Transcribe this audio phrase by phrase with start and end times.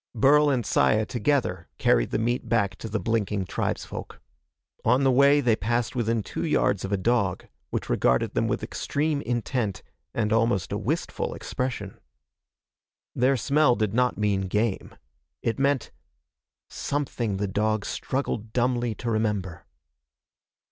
[0.15, 4.19] Burl and Saya, together, carried the meat back to the blinking tribesfolk.
[4.83, 8.63] On the way they passed within two yards of a dog which regarded them with
[8.63, 11.99] extreme intent and almost a wistful expression.
[13.13, 14.95] Their smell did not mean game.
[15.43, 15.91] It meant
[16.67, 19.67] something the dog struggled dumbly to remember.